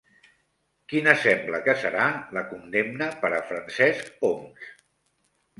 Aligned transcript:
Quina 0.93 1.13
sembla 1.25 1.59
que 1.67 1.75
serà 1.83 2.07
la 2.37 2.45
condemna 2.53 3.11
per 3.25 3.31
a 3.41 3.43
Francesc 3.53 4.27
Homs? 4.31 4.73